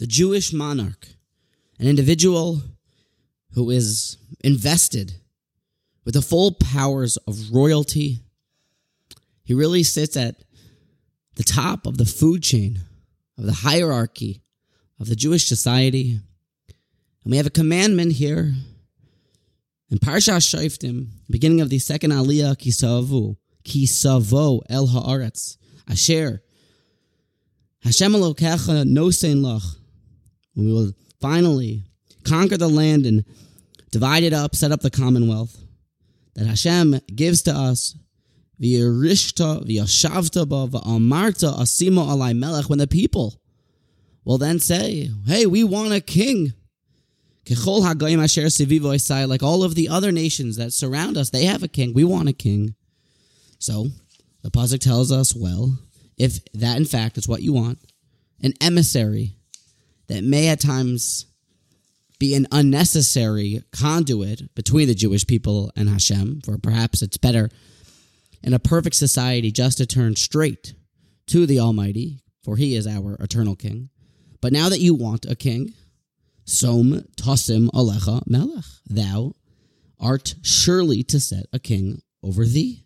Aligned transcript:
the 0.00 0.06
Jewish 0.06 0.50
monarch, 0.50 1.08
an 1.78 1.86
individual 1.86 2.62
who 3.52 3.68
is 3.68 4.16
invested 4.42 5.12
with 6.06 6.14
the 6.14 6.22
full 6.22 6.52
powers 6.52 7.18
of 7.18 7.52
royalty. 7.52 8.20
He 9.44 9.52
really 9.52 9.82
sits 9.82 10.16
at 10.16 10.36
the 11.34 11.42
top 11.42 11.84
of 11.84 11.98
the 11.98 12.06
food 12.06 12.42
chain, 12.42 12.80
of 13.36 13.44
the 13.44 13.52
hierarchy 13.52 14.40
of 14.98 15.06
the 15.06 15.14
Jewish 15.14 15.46
society. 15.46 16.18
And 17.22 17.30
we 17.30 17.36
have 17.36 17.46
a 17.46 17.50
commandment 17.50 18.12
here 18.12 18.54
in 19.90 19.98
Parsha 19.98 20.38
Shoftim, 20.38 21.08
beginning 21.28 21.60
of 21.60 21.68
the 21.68 21.78
second 21.78 22.12
Aliyah, 22.12 22.56
Kisavu, 22.56 23.36
Kisavo 23.64 24.62
El 24.70 24.86
Haaretz, 24.86 25.58
Asher, 25.86 26.42
Hashem 27.82 28.12
Elokecha 28.12 28.84
Nosein 28.84 29.42
Lach, 29.42 29.76
when 30.54 30.66
we 30.66 30.72
will 30.72 30.92
finally 31.20 31.84
conquer 32.24 32.56
the 32.56 32.68
land 32.68 33.06
and 33.06 33.24
divide 33.90 34.22
it 34.22 34.32
up, 34.32 34.54
set 34.54 34.72
up 34.72 34.80
the 34.80 34.90
commonwealth 34.90 35.56
that 36.34 36.46
Hashem 36.46 37.00
gives 37.14 37.42
to 37.42 37.52
us. 37.52 37.96
V'yirishta 38.60 39.66
v'yashavta 39.66 40.48
ba 40.48 40.66
v'amarta 40.68 41.58
asimo 41.58 42.06
alai 42.06 42.36
melech. 42.36 42.68
When 42.68 42.78
the 42.78 42.86
people 42.86 43.40
will 44.24 44.38
then 44.38 44.60
say, 44.60 45.10
"Hey, 45.26 45.46
we 45.46 45.64
want 45.64 45.92
a 45.92 46.00
king." 46.00 46.52
Like 47.48 47.66
all 47.66 49.64
of 49.64 49.74
the 49.74 49.88
other 49.88 50.12
nations 50.12 50.56
that 50.56 50.72
surround 50.72 51.16
us, 51.16 51.30
they 51.30 51.46
have 51.46 51.62
a 51.62 51.68
king. 51.68 51.94
We 51.94 52.04
want 52.04 52.28
a 52.28 52.32
king. 52.32 52.74
So 53.58 53.88
the 54.42 54.50
pasuk 54.50 54.78
tells 54.80 55.10
us, 55.10 55.34
well, 55.34 55.78
if 56.16 56.44
that 56.52 56.76
in 56.76 56.84
fact 56.84 57.18
is 57.18 57.26
what 57.26 57.42
you 57.42 57.52
want, 57.52 57.78
an 58.42 58.52
emissary 58.60 59.36
that 60.10 60.24
may 60.24 60.48
at 60.48 60.60
times 60.60 61.26
be 62.18 62.34
an 62.34 62.48
unnecessary 62.50 63.62
conduit 63.70 64.52
between 64.56 64.88
the 64.88 64.94
Jewish 64.94 65.24
people 65.24 65.70
and 65.76 65.88
Hashem, 65.88 66.40
for 66.44 66.58
perhaps 66.58 67.00
it's 67.00 67.16
better 67.16 67.48
in 68.42 68.52
a 68.52 68.58
perfect 68.58 68.96
society 68.96 69.52
just 69.52 69.78
to 69.78 69.86
turn 69.86 70.16
straight 70.16 70.74
to 71.28 71.46
the 71.46 71.60
Almighty, 71.60 72.18
for 72.42 72.56
He 72.56 72.74
is 72.74 72.88
our 72.88 73.14
eternal 73.20 73.54
King. 73.54 73.88
But 74.40 74.52
now 74.52 74.68
that 74.68 74.80
you 74.80 74.94
want 74.94 75.26
a 75.26 75.36
king, 75.36 75.74
Som 76.44 77.04
Tosim 77.16 77.68
Alecha 77.68 78.22
Melech, 78.26 78.64
thou 78.88 79.34
art 80.00 80.34
surely 80.42 81.04
to 81.04 81.20
set 81.20 81.46
a 81.52 81.60
king 81.60 82.02
over 82.24 82.44
thee. 82.44 82.84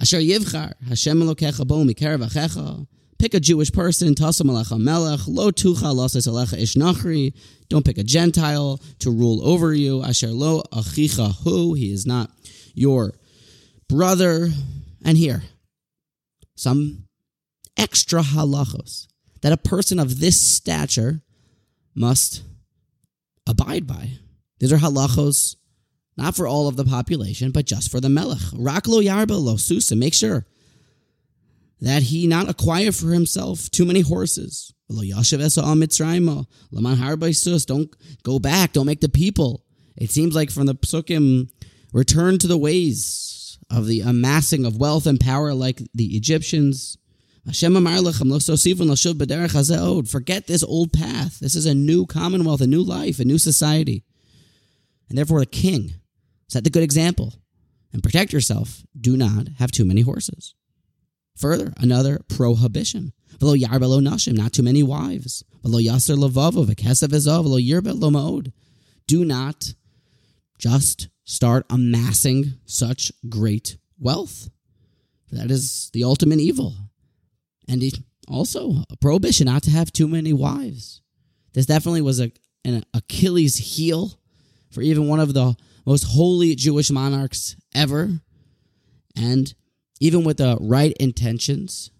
Asher 0.00 0.18
Yivchar, 0.18 0.72
Hashem 0.88 1.20
Elokecha 1.20 1.66
Bo 1.66 1.84
Achecha, 1.84 2.86
Pick 3.22 3.34
a 3.34 3.40
Jewish 3.40 3.70
person, 3.70 4.08
Lo 4.18 4.34
Tucha 5.52 5.92
Don't 7.68 7.84
pick 7.84 7.98
a 7.98 8.02
Gentile 8.02 8.80
to 8.98 9.10
rule 9.12 9.46
over 9.46 9.72
you. 9.72 10.02
Asher 10.02 10.26
Lo 10.32 10.64
Achicha 10.72 11.36
Hu. 11.44 11.74
He 11.74 11.92
is 11.92 12.04
not 12.04 12.32
your 12.74 13.12
brother. 13.88 14.48
And 15.04 15.16
here, 15.16 15.44
some 16.56 17.04
extra 17.76 18.22
halachos 18.22 19.06
that 19.42 19.52
a 19.52 19.56
person 19.56 20.00
of 20.00 20.18
this 20.18 20.40
stature 20.40 21.22
must 21.94 22.42
abide 23.46 23.86
by. 23.86 24.18
These 24.58 24.72
are 24.72 24.78
halachos 24.78 25.54
not 26.16 26.34
for 26.34 26.48
all 26.48 26.66
of 26.66 26.74
the 26.74 26.84
population, 26.84 27.52
but 27.52 27.66
just 27.66 27.88
for 27.88 28.00
the 28.00 28.08
melech. 28.08 28.38
Raklo 28.52 29.00
yarba 29.00 29.40
lo 29.40 29.54
susa. 29.54 29.94
Make 29.94 30.12
sure 30.12 30.44
that 31.82 32.04
he 32.04 32.26
not 32.28 32.48
acquire 32.48 32.92
for 32.92 33.10
himself 33.10 33.68
too 33.70 33.84
many 33.84 34.00
horses. 34.00 34.72
Uh, 34.88 35.02
don't 37.66 37.90
go 38.22 38.38
back. 38.38 38.72
Don't 38.72 38.86
make 38.86 39.00
the 39.00 39.08
people. 39.08 39.64
It 39.96 40.10
seems 40.10 40.34
like 40.34 40.50
from 40.50 40.66
the 40.66 40.76
psukim, 40.76 41.50
return 41.92 42.38
to 42.38 42.46
the 42.46 42.56
ways 42.56 43.58
of 43.68 43.86
the 43.86 44.00
amassing 44.00 44.64
of 44.64 44.76
wealth 44.76 45.06
and 45.06 45.18
power 45.18 45.52
like 45.52 45.82
the 45.92 46.16
Egyptians. 46.16 46.96
Forget 50.08 50.46
this 50.46 50.62
old 50.62 50.92
path. 50.92 51.40
This 51.40 51.56
is 51.56 51.66
a 51.66 51.74
new 51.74 52.06
commonwealth, 52.06 52.60
a 52.60 52.66
new 52.68 52.82
life, 52.82 53.18
a 53.18 53.24
new 53.24 53.38
society. 53.38 54.04
And 55.08 55.18
therefore, 55.18 55.40
the 55.40 55.46
king 55.46 55.94
set 56.46 56.62
the 56.62 56.70
good 56.70 56.84
example 56.84 57.34
and 57.92 58.04
protect 58.04 58.32
yourself. 58.32 58.84
Do 58.98 59.16
not 59.16 59.48
have 59.58 59.72
too 59.72 59.84
many 59.84 60.02
horses. 60.02 60.54
Further, 61.36 61.72
another 61.78 62.20
prohibition. 62.28 63.12
Not 63.40 64.52
too 64.52 64.62
many 64.62 64.82
wives. 64.82 65.42
Do 69.06 69.24
not 69.24 69.74
just 70.58 71.08
start 71.24 71.66
amassing 71.70 72.54
such 72.66 73.12
great 73.28 73.78
wealth. 73.98 74.48
That 75.32 75.50
is 75.50 75.90
the 75.92 76.04
ultimate 76.04 76.38
evil. 76.40 76.74
And 77.68 77.82
also 78.28 78.84
a 78.90 78.96
prohibition 78.96 79.46
not 79.46 79.62
to 79.64 79.70
have 79.70 79.92
too 79.92 80.06
many 80.06 80.32
wives. 80.32 81.00
This 81.54 81.66
definitely 81.66 82.02
was 82.02 82.20
a, 82.20 82.30
an 82.64 82.84
Achilles 82.94 83.56
heel 83.56 84.18
for 84.70 84.82
even 84.82 85.08
one 85.08 85.20
of 85.20 85.34
the 85.34 85.56
most 85.84 86.04
holy 86.04 86.54
Jewish 86.54 86.90
monarchs 86.90 87.56
ever. 87.74 88.20
And 89.16 89.54
even 90.02 90.24
with 90.24 90.38
the 90.38 90.58
right 90.60 90.96
intentions, 90.98 91.92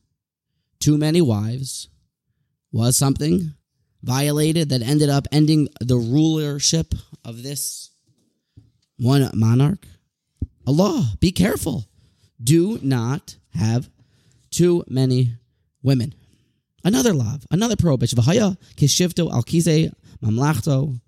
too 0.81 0.99
many 0.99 1.21
wives 1.21 1.89
was 2.73 2.97
something 2.97 3.55
violated 4.03 4.71
that 4.71 4.83
ended 4.83 5.09
up 5.09 5.29
ending 5.31 5.69
the 5.81 5.97
rulership 5.97 6.95
of 7.25 7.45
this 7.45 7.93
one 8.99 9.31
monarch. 9.35 9.87
Allah, 10.67 11.12
be 11.21 11.31
careful. 11.31 11.87
Do 12.43 12.81
not 12.83 13.37
have 13.55 13.89
too 14.51 14.83
many 14.89 15.35
women. 15.85 16.12
Another 16.83 17.15
law, 17.15 17.37
another 17.53 17.77
prohibition. 17.77 18.19
V'haya 18.19 18.57
kishivto 18.75 19.33
al 19.33 19.45
kize 19.45 19.93
mamlachto. 20.21 21.01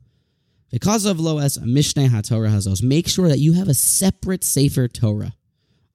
Because 0.71 1.07
of 1.07 1.19
loes 1.19 1.59
mishneh 1.59 2.09
haTorah 2.09 2.51
hazos, 2.51 2.85
make 2.85 3.09
sure 3.09 3.29
that 3.29 3.41
you 3.41 3.55
have 3.55 3.67
a 3.67 3.75
separate 3.75 4.45
sefer 4.45 4.87
Torah. 4.87 5.35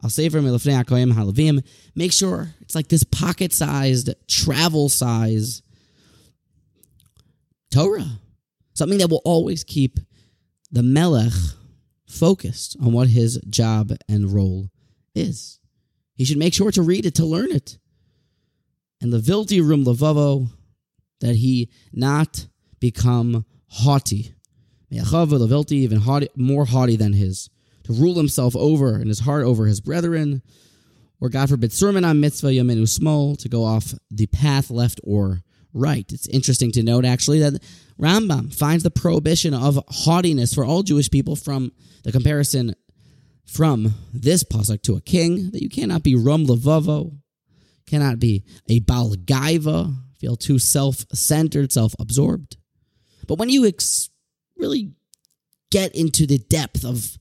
I'll 0.02 0.10
for 0.10 0.40
Halavim, 0.40 1.66
make 1.94 2.14
sure 2.14 2.56
it's 2.62 2.76
like 2.76 2.88
this 2.88 3.04
pocket 3.04 3.52
sized, 3.52 4.10
travel 4.28 4.88
size 4.88 5.62
Torah. 7.72 8.20
Something 8.74 9.00
that 9.00 9.10
will 9.10 9.22
always 9.26 9.64
keep 9.64 10.00
the 10.72 10.84
Melech 10.84 11.34
focused 12.08 12.78
on 12.82 12.94
what 12.94 13.10
his 13.10 13.40
job 13.50 13.92
and 14.08 14.32
role 14.32 14.70
is. 15.14 15.60
He 16.16 16.26
should 16.26 16.38
make 16.38 16.54
sure 16.54 16.72
to 16.72 16.82
read 16.82 17.06
it, 17.06 17.16
to 17.16 17.26
learn 17.26 17.52
it. 17.52 17.78
And 19.02 19.14
the 19.14 19.20
Vilti 19.20 19.62
Rum 19.68 19.86
Levavo, 19.86 20.50
that 21.22 21.36
he 21.36 21.70
not 21.92 22.48
become 22.80 23.46
haughty. 23.68 24.34
Me'achav 24.90 25.30
Levilti, 25.30 25.74
even 25.74 26.00
haughty, 26.00 26.30
more 26.36 26.66
haughty 26.66 26.96
than 26.96 27.14
his 27.14 27.50
to 27.90 28.02
rule 28.02 28.16
himself 28.16 28.56
over 28.56 29.00
in 29.00 29.08
his 29.08 29.20
heart 29.20 29.44
over 29.44 29.66
his 29.66 29.82
brethren, 29.82 30.42
or 31.20 31.30
God 31.30 31.50
forbid, 31.50 31.74
sermon 31.74 32.06
on 32.06 32.20
mitzvah 32.20 32.50
yamenu 32.50 32.88
small, 32.88 33.36
to 33.38 33.50
go 33.50 33.66
off 33.66 33.94
the 34.12 34.28
path 34.28 34.70
left 34.70 35.02
or 35.04 35.42
right. 35.74 36.06
It's 36.12 36.28
interesting 36.28 36.72
to 36.74 36.84
note, 36.84 37.04
actually, 37.04 37.40
that 37.40 37.62
Rambam 38.00 38.54
finds 38.54 38.84
the 38.84 38.92
prohibition 38.92 39.54
of 39.54 39.84
haughtiness 39.90 40.54
for 40.54 40.64
all 40.64 40.84
Jewish 40.84 41.10
people 41.10 41.36
from 41.36 41.72
the 42.04 42.12
comparison 42.12 42.76
from 43.46 43.96
this 44.14 44.44
pasuk 44.44 44.84
to 44.84 44.96
a 44.96 45.02
king, 45.02 45.50
that 45.52 45.64
you 45.64 45.70
cannot 45.70 46.04
be 46.04 46.16
rum 46.16 46.46
levavo, 46.46 47.18
cannot 47.88 48.20
be 48.20 48.44
a 48.70 48.80
balgaiva, 48.80 49.96
feel 50.20 50.36
too 50.36 50.60
self-centered, 50.60 51.72
self-absorbed. 51.72 52.58
But 53.28 53.40
when 53.40 53.50
you 53.50 53.66
ex- 53.66 54.10
really 54.56 54.92
get 55.72 55.96
into 55.96 56.28
the 56.28 56.38
depth 56.38 56.86
of 56.86 57.19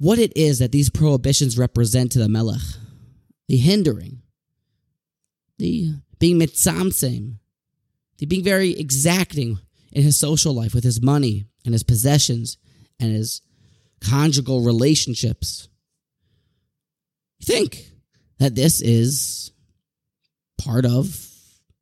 what 0.00 0.18
it 0.18 0.34
is 0.34 0.60
that 0.60 0.72
these 0.72 0.88
prohibitions 0.88 1.58
represent 1.58 2.10
to 2.10 2.18
the 2.18 2.28
Melech, 2.28 2.62
the 3.48 3.58
hindering, 3.58 4.22
the 5.58 5.92
being 6.18 6.38
mitzamsem, 6.38 7.34
the 8.16 8.24
being 8.24 8.42
very 8.42 8.70
exacting 8.70 9.58
in 9.92 10.02
his 10.02 10.16
social 10.16 10.54
life 10.54 10.72
with 10.72 10.84
his 10.84 11.02
money 11.02 11.44
and 11.66 11.74
his 11.74 11.82
possessions 11.82 12.56
and 12.98 13.12
his 13.12 13.42
conjugal 14.00 14.62
relationships. 14.62 15.68
You 17.40 17.54
think 17.54 17.90
that 18.38 18.54
this 18.54 18.80
is 18.80 19.52
part 20.56 20.86
of 20.86 21.28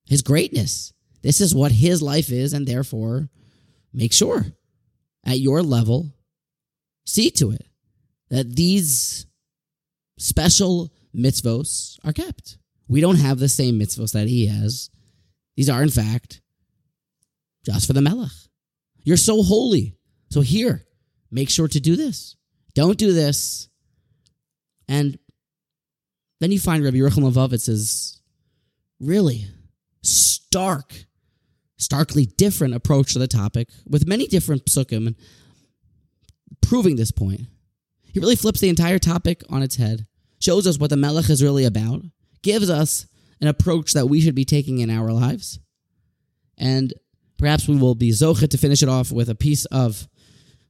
his 0.06 0.22
greatness. 0.22 0.92
This 1.22 1.40
is 1.40 1.54
what 1.54 1.70
his 1.70 2.02
life 2.02 2.32
is, 2.32 2.52
and 2.52 2.66
therefore 2.66 3.28
make 3.92 4.12
sure 4.12 4.44
at 5.24 5.38
your 5.38 5.62
level, 5.62 6.12
see 7.04 7.30
to 7.30 7.52
it 7.52 7.67
that 8.30 8.56
these 8.56 9.26
special 10.18 10.92
mitzvos 11.14 11.98
are 12.04 12.12
kept. 12.12 12.58
We 12.88 13.00
don't 13.00 13.16
have 13.16 13.38
the 13.38 13.48
same 13.48 13.78
mitzvos 13.78 14.12
that 14.12 14.28
he 14.28 14.46
has 14.46 14.90
These 15.56 15.68
are, 15.68 15.82
in 15.82 15.90
fact, 15.90 16.40
just 17.64 17.88
for 17.88 17.92
the 17.92 18.00
Melech. 18.00 18.30
You're 19.02 19.16
so 19.16 19.42
holy. 19.42 19.96
So 20.30 20.40
here, 20.40 20.86
make 21.32 21.50
sure 21.50 21.66
to 21.66 21.80
do 21.80 21.96
this. 21.96 22.36
Don't 22.74 22.96
do 22.96 23.12
this. 23.12 23.68
And 24.86 25.18
then 26.40 26.52
you 26.52 26.60
find 26.60 26.84
Rabbi 26.84 26.98
Yerucham 26.98 27.28
Levovitz's 27.28 28.22
really 29.00 29.46
stark, 30.02 31.06
starkly 31.76 32.24
different 32.24 32.74
approach 32.74 33.14
to 33.14 33.18
the 33.18 33.26
topic 33.26 33.68
with 33.84 34.06
many 34.06 34.28
different 34.28 34.64
psukim 34.64 35.16
proving 36.60 36.94
this 36.94 37.10
point. 37.10 37.48
He 38.12 38.20
really 38.20 38.36
flips 38.36 38.60
the 38.60 38.68
entire 38.68 38.98
topic 38.98 39.42
on 39.50 39.62
its 39.62 39.76
head, 39.76 40.06
shows 40.40 40.66
us 40.66 40.78
what 40.78 40.90
the 40.90 40.96
Melech 40.96 41.30
is 41.30 41.42
really 41.42 41.64
about, 41.64 42.02
gives 42.42 42.70
us 42.70 43.06
an 43.40 43.48
approach 43.48 43.92
that 43.92 44.06
we 44.06 44.20
should 44.20 44.34
be 44.34 44.44
taking 44.44 44.78
in 44.78 44.90
our 44.90 45.12
lives, 45.12 45.58
and 46.56 46.92
perhaps 47.38 47.68
we 47.68 47.76
will 47.76 47.94
be 47.94 48.10
zochet 48.10 48.50
to 48.50 48.58
finish 48.58 48.82
it 48.82 48.88
off 48.88 49.12
with 49.12 49.28
a 49.28 49.34
piece 49.34 49.64
of 49.66 50.08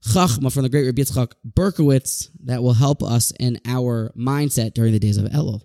chachma 0.07 0.53
from 0.53 0.63
the 0.63 0.69
great 0.69 0.87
Rabbi 0.87 1.03
Yitzchak 1.03 1.33
Berkowitz 1.47 2.29
that 2.45 2.63
will 2.63 2.75
help 2.75 3.03
us 3.03 3.33
in 3.41 3.61
our 3.65 4.13
mindset 4.17 4.75
during 4.75 4.93
the 4.93 4.99
days 4.99 5.17
of 5.17 5.25
Elul. 5.27 5.63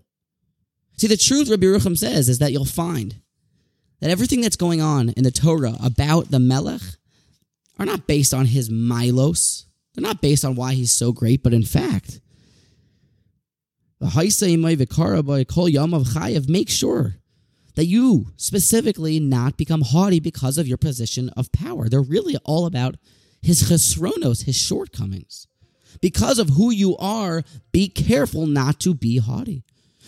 See, 0.97 1.07
the 1.07 1.17
truth 1.17 1.49
Rabbi 1.49 1.65
Yerucham 1.65 1.97
says 1.97 2.29
is 2.29 2.39
that 2.39 2.51
you'll 2.51 2.65
find 2.65 3.19
that 3.99 4.09
everything 4.09 4.41
that's 4.41 4.55
going 4.55 4.81
on 4.81 5.09
in 5.09 5.23
the 5.23 5.31
Torah 5.31 5.75
about 5.83 6.31
the 6.31 6.39
Melech 6.39 6.81
are 7.79 7.85
not 7.85 8.07
based 8.07 8.33
on 8.33 8.45
his 8.45 8.69
milos. 8.69 9.65
They're 9.93 10.01
not 10.01 10.21
based 10.21 10.43
on 10.43 10.55
why 10.55 10.73
he's 10.73 10.91
so 10.91 11.11
great, 11.11 11.43
but 11.43 11.53
in 11.53 11.63
fact, 11.63 12.19
the 13.99 14.07
Hysaimai 14.07 14.75
Vikara 14.75 15.25
by 15.25 15.43
Kol 15.43 15.69
Yamav 15.69 16.13
Khayev, 16.13 16.49
make 16.49 16.69
sure 16.69 17.15
that 17.75 17.85
you 17.85 18.27
specifically 18.37 19.19
not 19.19 19.57
become 19.57 19.81
haughty 19.81 20.19
because 20.19 20.57
of 20.57 20.67
your 20.67 20.77
position 20.77 21.29
of 21.29 21.51
power. 21.51 21.89
They're 21.89 22.01
really 22.01 22.37
all 22.43 22.65
about 22.65 22.95
his 23.41 23.63
chesronos, 23.63 24.45
his 24.45 24.55
shortcomings. 24.55 25.47
Because 26.01 26.39
of 26.39 26.49
who 26.49 26.71
you 26.71 26.97
are, 26.97 27.43
be 27.71 27.87
careful 27.87 28.47
not 28.47 28.79
to 28.81 28.93
be 28.93 29.17
haughty. 29.19 29.63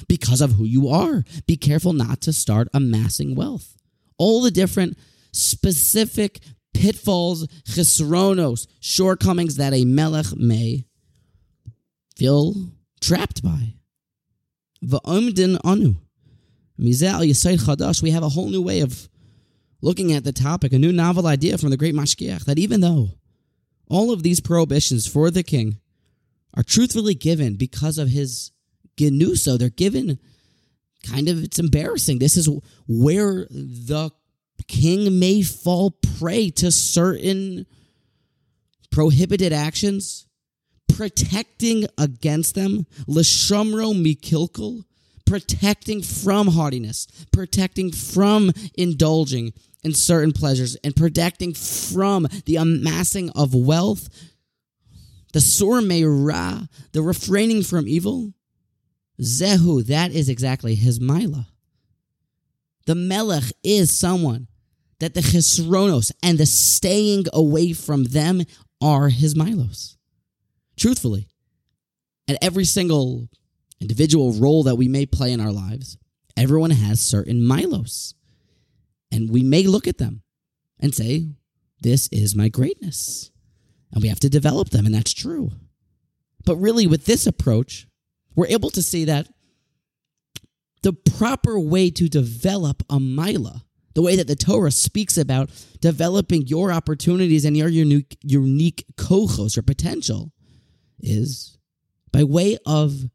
Because 0.07 0.41
of 0.41 0.53
who 0.53 0.65
you 0.65 0.89
are, 0.89 1.23
be 1.45 1.55
careful 1.55 1.93
not 1.93 2.21
to 2.21 2.33
start 2.33 2.67
amassing 2.73 3.35
wealth. 3.35 3.77
All 4.17 4.41
the 4.41 4.51
different 4.51 4.97
specific 5.31 6.39
pitfalls, 6.75 7.47
chesronos, 7.63 8.67
shortcomings 8.79 9.55
that 9.55 9.73
a 9.73 9.85
melech 9.85 10.35
may 10.35 10.85
feel 12.15 12.53
trapped 13.01 13.41
by. 13.41 13.73
Va'omdin 14.83 15.59
anu. 15.63 15.95
Chadash, 16.79 18.03
we 18.03 18.11
have 18.11 18.23
a 18.23 18.29
whole 18.29 18.49
new 18.49 18.61
way 18.61 18.81
of 18.81 19.09
looking 19.81 20.11
at 20.11 20.23
the 20.23 20.33
topic, 20.33 20.73
a 20.73 20.79
new 20.79 20.91
novel 20.91 21.25
idea 21.25 21.57
from 21.57 21.69
the 21.69 21.77
great 21.77 21.95
Mashgiach, 21.95 22.45
that 22.45 22.59
even 22.59 22.81
though 22.81 23.09
all 23.87 24.11
of 24.11 24.23
these 24.23 24.39
prohibitions 24.39 25.07
for 25.07 25.31
the 25.31 25.43
king 25.43 25.79
are 26.55 26.63
truthfully 26.63 27.15
given 27.15 27.55
because 27.55 27.97
of 27.97 28.09
his 28.09 28.51
genuso, 28.97 29.57
they're 29.57 29.69
given 29.69 30.19
kind 31.03 31.29
of, 31.29 31.43
it's 31.43 31.59
embarrassing. 31.59 32.19
This 32.19 32.35
is 32.35 32.49
where 32.87 33.47
the 33.49 34.11
king 34.67 35.19
may 35.19 35.41
fall 35.41 35.91
prey 35.91 36.49
to 36.49 36.71
certain 36.71 37.65
prohibited 38.91 39.51
actions, 39.51 40.27
protecting 40.87 41.85
against 41.97 42.55
them, 42.55 42.85
Lishamro 43.07 43.93
Mikilkul, 43.93 44.85
protecting 45.25 46.01
from 46.01 46.47
haughtiness, 46.47 47.07
protecting 47.31 47.91
from 47.91 48.51
indulging 48.75 49.51
in 49.83 49.93
certain 49.93 50.31
pleasures, 50.31 50.75
and 50.83 50.95
protecting 50.95 51.53
from 51.53 52.27
the 52.45 52.55
amassing 52.55 53.29
of 53.31 53.53
wealth, 53.53 54.09
the 55.33 55.41
sur 55.41 55.81
meira, 55.81 56.69
the 56.93 57.01
refraining 57.01 57.61
from 57.61 57.87
evil. 57.87 58.33
Zehu, 59.21 59.85
that 59.85 60.11
is 60.11 60.29
exactly 60.29 60.75
his 60.75 60.99
mila. 60.99 61.47
The 62.85 62.95
melech 62.95 63.51
is 63.63 63.97
someone 63.97 64.47
that 65.05 65.13
the 65.13 65.21
chesronos 65.21 66.11
and 66.23 66.39
the 66.39 66.47
staying 66.47 67.25
away 67.31 67.73
from 67.73 68.05
them 68.05 68.41
are 68.81 69.09
his 69.09 69.35
milos. 69.35 69.97
Truthfully, 70.77 71.27
at 72.27 72.39
every 72.41 72.65
single 72.65 73.29
individual 73.79 74.33
role 74.33 74.63
that 74.63 74.77
we 74.77 74.87
may 74.87 75.05
play 75.05 75.31
in 75.31 75.39
our 75.39 75.51
lives, 75.51 75.99
everyone 76.35 76.71
has 76.71 76.99
certain 77.01 77.45
milos. 77.45 78.15
And 79.11 79.29
we 79.29 79.43
may 79.43 79.67
look 79.67 79.85
at 79.85 79.99
them 79.99 80.23
and 80.79 80.95
say, 80.95 81.27
This 81.81 82.09
is 82.11 82.35
my 82.35 82.49
greatness. 82.49 83.29
And 83.91 84.01
we 84.01 84.09
have 84.09 84.19
to 84.21 84.29
develop 84.29 84.71
them, 84.71 84.87
and 84.87 84.95
that's 84.95 85.13
true. 85.13 85.51
But 86.45 86.55
really, 86.55 86.87
with 86.87 87.05
this 87.05 87.27
approach, 87.27 87.87
we're 88.35 88.47
able 88.47 88.71
to 88.71 88.81
see 88.81 89.05
that 89.05 89.27
the 90.81 90.93
proper 90.93 91.59
way 91.59 91.91
to 91.91 92.09
develop 92.09 92.81
a 92.89 92.99
mila, 92.99 93.65
the 93.95 94.01
way 94.01 94.15
that 94.17 94.27
the 94.27 94.35
Torah 94.35 94.71
speaks 94.71 95.17
about 95.17 95.49
developing 95.79 96.45
your 96.47 96.71
opportunities 96.71 97.45
and 97.45 97.57
your 97.57 97.69
unique, 97.69 98.17
unique 98.21 98.85
your 99.55 99.63
potential, 99.63 100.31
is 100.99 101.57
by 102.11 102.23
way 102.23 102.57
of 102.65 103.09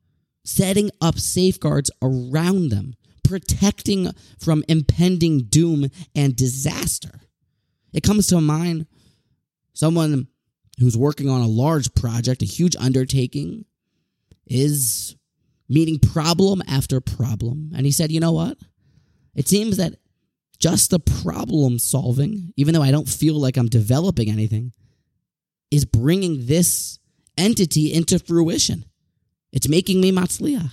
setting 0.44 0.90
up 1.00 1.18
safeguards 1.18 1.90
around 2.02 2.70
them, 2.70 2.94
protecting 3.22 4.10
from 4.38 4.64
impending 4.68 5.44
doom 5.44 5.88
and 6.14 6.34
disaster. 6.34 7.20
It 7.92 8.02
comes 8.02 8.26
to 8.28 8.40
mind 8.40 8.86
someone 9.74 10.28
who's 10.78 10.96
working 10.96 11.28
on 11.28 11.42
a 11.42 11.46
large 11.46 11.94
project, 11.94 12.42
a 12.42 12.46
huge 12.46 12.74
undertaking, 12.76 13.66
is 14.46 15.14
meeting 15.68 15.98
problem 15.98 16.62
after 16.66 17.00
problem. 17.00 17.70
And 17.76 17.84
he 17.84 17.92
said, 17.92 18.10
you 18.10 18.18
know 18.18 18.32
what? 18.32 18.56
It 19.34 19.46
seems 19.46 19.76
that 19.76 19.94
just 20.60 20.90
the 20.90 21.00
problem 21.00 21.78
solving, 21.78 22.52
even 22.56 22.74
though 22.74 22.82
I 22.82 22.90
don't 22.90 23.08
feel 23.08 23.34
like 23.34 23.56
I'm 23.56 23.68
developing 23.68 24.30
anything, 24.30 24.72
is 25.70 25.84
bringing 25.84 26.46
this 26.46 26.98
entity 27.38 27.92
into 27.92 28.18
fruition. 28.18 28.84
It's 29.52 29.68
making 29.68 30.00
me 30.00 30.12
matzliach. 30.12 30.70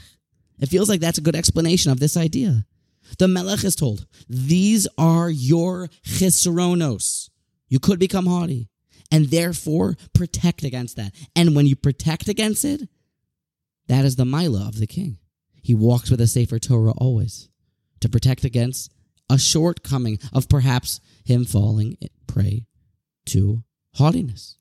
It 0.59 0.69
feels 0.69 0.89
like 0.89 0.99
that's 0.99 1.17
a 1.17 1.21
good 1.21 1.35
explanation 1.35 1.91
of 1.91 1.99
this 1.99 2.17
idea. 2.17 2.65
The 3.19 3.27
Melech 3.27 3.63
is 3.63 3.75
told, 3.75 4.05
these 4.27 4.87
are 4.97 5.29
your 5.29 5.87
chisronos. 6.05 7.29
You 7.69 7.79
could 7.79 7.99
become 7.99 8.25
haughty 8.25 8.69
and 9.11 9.27
therefore 9.27 9.95
protect 10.13 10.63
against 10.63 10.97
that. 10.97 11.13
And 11.35 11.55
when 11.55 11.65
you 11.65 11.75
protect 11.75 12.27
against 12.27 12.65
it, 12.65 12.89
that 13.87 14.03
is 14.03 14.17
the 14.17 14.25
Mila 14.25 14.67
of 14.67 14.79
the 14.79 14.87
king. 14.87 15.19
He 15.61 15.73
walks 15.73 16.11
with 16.11 16.19
a 16.19 16.27
sefer 16.27 16.59
Torah 16.59 16.93
always 16.97 17.49
to 18.01 18.09
protect 18.09 18.43
against 18.43 18.91
a 19.29 19.37
shortcoming 19.37 20.19
of 20.33 20.49
perhaps 20.49 20.99
him 21.25 21.45
falling 21.45 21.97
prey 22.27 22.65
to 23.27 23.63
haughtiness. 23.95 24.57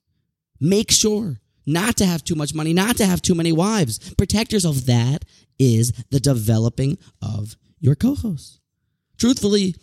Make 0.61 0.91
sure 0.91 1.41
not 1.67 1.97
to 1.97 2.07
have 2.07 2.25
too 2.25 2.35
much 2.35 2.55
money, 2.55 2.73
not 2.73 2.97
to 2.97 3.07
have 3.07 3.23
too 3.23 3.35
many 3.35 3.53
wives. 3.53 4.15
Protect 4.15 4.53
yourself. 4.53 4.77
That 4.79 5.25
is 5.59 5.93
the 6.11 6.21
developing 6.21 6.99
of 7.21 7.57
your 7.81 7.95
kohos. 7.95 8.59
Truthfully, 9.19 9.75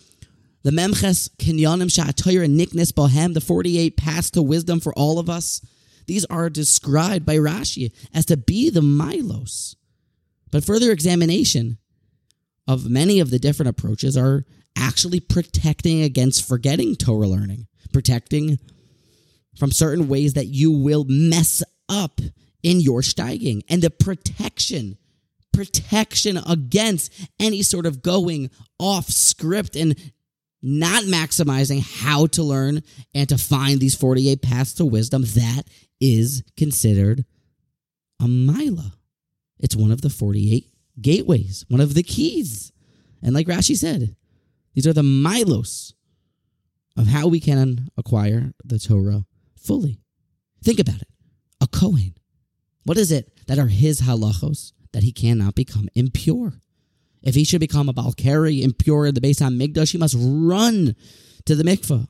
the 0.64 0.72
Memches 0.72 1.30
Kinyanim 1.38 1.90
Sha'atoyer 1.90 2.44
and 2.44 2.58
Niknis 2.60 2.92
Bohem, 2.92 3.34
the 3.34 3.42
48 3.42 3.98
paths 3.98 4.32
to 4.32 4.42
wisdom 4.42 4.80
for 4.80 4.94
all 4.94 5.20
of 5.20 5.30
us, 5.30 5.62
these 6.06 6.26
are 6.26 6.50
described 6.50 7.26
by 7.26 7.36
Rashi 7.36 7.92
as 8.14 8.26
to 8.26 8.38
be 8.38 8.70
the 8.70 8.82
Milos. 8.82 9.76
But 10.52 10.64
further 10.64 10.92
examination 10.92 11.78
of 12.68 12.90
many 12.90 13.20
of 13.20 13.30
the 13.30 13.40
different 13.40 13.70
approaches 13.70 14.16
are 14.16 14.46
actually 14.78 15.20
protecting 15.20 16.02
against 16.02 16.48
forgetting 16.48 16.96
Torah 16.96 17.28
learning, 17.28 17.68
protecting 17.92 18.60
from 19.58 19.72
certain 19.72 20.08
ways 20.08 20.34
that 20.34 20.48
you 20.48 20.72
will 20.72 21.06
mess 21.08 21.64
up 21.90 22.20
in 22.64 22.80
your 22.80 23.02
steiging 23.02 23.62
and 23.70 23.82
the 23.82 23.90
protection 23.90 24.98
protection 25.52 26.40
against 26.50 27.14
any 27.40 27.62
sort 27.62 27.86
of 27.86 28.02
going 28.02 28.50
off 28.80 29.08
script 29.10 29.76
and 29.76 29.96
not 30.64 31.04
maximizing 31.04 31.84
how 32.02 32.26
to 32.26 32.42
learn 32.42 32.82
and 33.14 33.30
to 33.30 33.38
find 33.38 33.80
these 33.80 33.96
48 33.96 34.42
paths 34.42 34.74
to 34.74 34.86
wisdom 34.86 35.22
that 35.22 35.64
is 36.00 36.44
considered 36.58 37.26
a 38.20 38.28
mila 38.28 38.94
it's 39.60 39.76
one 39.76 39.92
of 39.92 40.02
the 40.02 40.10
48 40.10 40.70
gateways 41.02 41.66
one 41.68 41.82
of 41.82 41.94
the 41.94 42.04
keys. 42.04 42.72
And 43.22 43.34
like 43.34 43.48
rashi 43.48 43.76
said 43.76 44.16
these 44.74 44.88
are 44.88 44.94
the 44.94 45.04
milos 45.04 45.94
of 46.96 47.08
how 47.08 47.28
we 47.28 47.40
can 47.40 47.90
acquire 47.98 48.54
the 48.64 48.80
torah 48.80 49.26
fully 49.58 50.00
think 50.64 50.80
about 50.80 51.02
it 51.02 51.08
a 51.64 51.68
Kohen. 51.68 52.14
What 52.84 52.98
is 52.98 53.12
it 53.12 53.32
that 53.48 53.58
are 53.58 53.68
his 53.68 54.02
halachos 54.02 54.74
that 54.92 55.04
he 55.04 55.12
cannot 55.12 55.56
become 55.56 55.88
impure? 55.96 56.54
If 57.22 57.36
he 57.36 57.46
should 57.46 57.62
become 57.62 57.88
a 57.88 57.94
Balkari 57.94 58.62
impure 58.62 59.06
in 59.06 59.16
the 59.16 59.22
Beis 59.22 59.40
Hamikdash, 59.40 59.94
he 59.94 59.98
must 59.98 60.18
run 60.20 60.96
to 61.46 61.56
the 61.56 61.64
mikveh. 61.64 62.08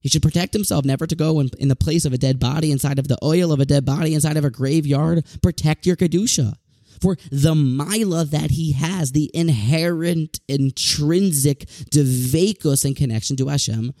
He 0.00 0.08
should 0.10 0.22
protect 0.22 0.52
himself 0.52 0.84
never 0.84 1.06
to 1.06 1.16
go 1.16 1.40
in, 1.40 1.50
in 1.58 1.68
the 1.68 1.76
place 1.76 2.04
of 2.04 2.12
a 2.12 2.18
dead 2.18 2.38
body, 2.38 2.70
inside 2.70 2.98
of 2.98 3.08
the 3.08 3.18
oil 3.24 3.52
of 3.52 3.60
a 3.60 3.66
dead 3.66 3.86
body, 3.86 4.14
inside 4.14 4.36
of 4.36 4.44
a 4.44 4.50
graveyard. 4.50 5.24
Protect 5.42 5.86
your 5.86 5.96
Kedusha. 5.96 6.54
For 7.00 7.16
the 7.30 7.54
Mila 7.54 8.24
that 8.26 8.50
he 8.50 8.72
has, 8.72 9.12
the 9.12 9.30
inherent, 9.32 10.40
intrinsic 10.48 11.60
devekus 11.90 12.84
and 12.84 12.94
connection 12.94 13.36
to 13.36 13.48
Hashem, 13.48 13.92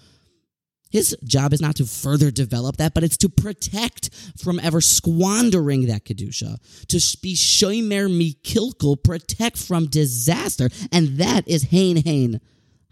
his 0.90 1.16
job 1.24 1.52
is 1.52 1.60
not 1.60 1.76
to 1.76 1.86
further 1.86 2.30
develop 2.30 2.76
that, 2.76 2.94
but 2.94 3.04
it's 3.04 3.16
to 3.18 3.28
protect 3.28 4.10
from 4.36 4.58
ever 4.58 4.80
squandering 4.80 5.86
that 5.86 6.04
Kedusha, 6.04 6.58
to 6.88 7.18
be 7.22 7.34
shomer 7.34 8.10
mikilkel, 8.10 9.02
protect 9.02 9.56
from 9.56 9.86
disaster. 9.86 10.68
And 10.90 11.18
that 11.18 11.46
is 11.46 11.64
Hain 11.64 12.02
Hain 12.04 12.40